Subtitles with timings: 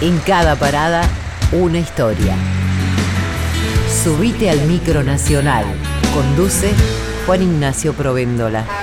[0.00, 1.02] En cada parada,
[1.50, 2.36] una historia.
[4.04, 5.64] Subite al micro nacional.
[6.14, 6.70] Conduce
[7.26, 8.77] Juan Ignacio Provéndola.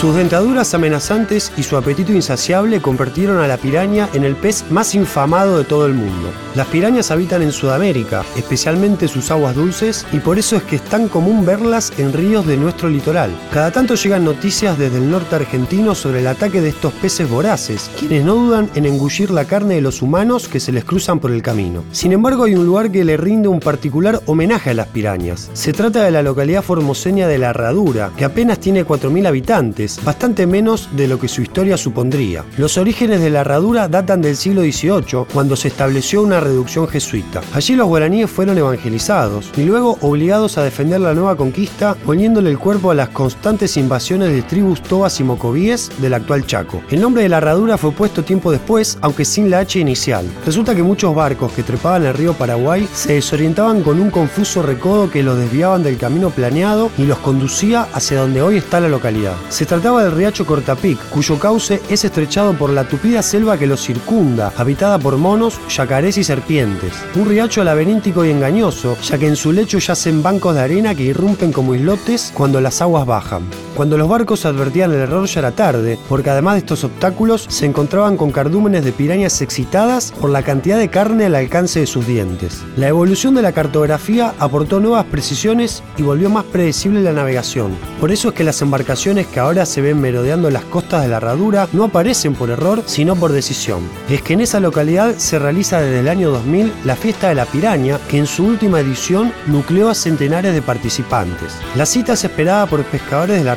[0.00, 4.94] Sus dentaduras amenazantes y su apetito insaciable convirtieron a la piraña en el pez más
[4.94, 6.30] infamado de todo el mundo.
[6.54, 10.82] Las pirañas habitan en Sudamérica, especialmente sus aguas dulces, y por eso es que es
[10.82, 13.30] tan común verlas en ríos de nuestro litoral.
[13.52, 17.90] Cada tanto llegan noticias desde el norte argentino sobre el ataque de estos peces voraces,
[17.98, 21.30] quienes no dudan en engullir la carne de los humanos que se les cruzan por
[21.30, 21.84] el camino.
[21.92, 25.50] Sin embargo, hay un lugar que le rinde un particular homenaje a las pirañas.
[25.52, 30.46] Se trata de la localidad formoseña de La Herradura, que apenas tiene 4.000 habitantes, bastante
[30.46, 32.44] menos de lo que su historia supondría.
[32.56, 37.40] Los orígenes de la herradura datan del siglo XVIII, cuando se estableció una reducción jesuita.
[37.52, 42.58] Allí los guaraníes fueron evangelizados y luego obligados a defender la nueva conquista, poniéndole el
[42.58, 46.82] cuerpo a las constantes invasiones de tribus tobas y mocovíes del actual Chaco.
[46.90, 50.26] El nombre de la herradura fue puesto tiempo después, aunque sin la H inicial.
[50.44, 55.10] Resulta que muchos barcos que trepaban el río Paraguay se desorientaban con un confuso recodo
[55.10, 59.34] que los desviaban del camino planeado y los conducía hacia donde hoy está la localidad.
[59.48, 63.78] Se trataba del riacho Cortapic, cuyo cauce es estrechado por la tupida selva que lo
[63.78, 66.92] circunda, habitada por monos, yacarés y serpientes.
[67.14, 71.04] Un riacho laberíntico y engañoso, ya que en su lecho yacen bancos de arena que
[71.04, 73.44] irrumpen como islotes cuando las aguas bajan.
[73.74, 77.66] Cuando los barcos advertían el error ya era tarde, porque además de estos obstáculos se
[77.66, 82.06] encontraban con cardúmenes de pirañas excitadas por la cantidad de carne al alcance de sus
[82.06, 82.62] dientes.
[82.76, 87.76] La evolución de la cartografía aportó nuevas precisiones y volvió más predecible la navegación.
[88.00, 91.18] Por eso es que las embarcaciones que ahora se ven merodeando las costas de la
[91.18, 93.80] herradura no aparecen por error, sino por decisión.
[94.08, 97.46] Es que en esa localidad se realiza desde el año 2000 la fiesta de la
[97.46, 101.54] piraña, que en su última edición nucleó a centenares de participantes.
[101.76, 103.54] La cita es esperada por pescadores de la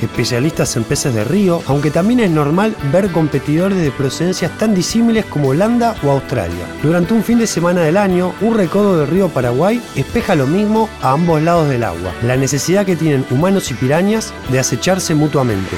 [0.00, 5.24] especialistas en peces de río, aunque también es normal ver competidores de procedencias tan disímiles
[5.24, 6.66] como Holanda o Australia.
[6.82, 10.88] Durante un fin de semana del año, un recodo del río Paraguay espeja lo mismo
[11.02, 15.76] a ambos lados del agua, la necesidad que tienen humanos y pirañas de acecharse mutuamente.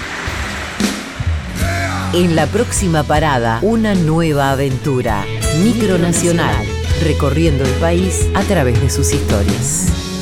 [2.13, 5.25] En la próxima parada, una nueva aventura.
[5.63, 6.65] Micronacional,
[7.03, 10.16] recorriendo el país a través de sus historias.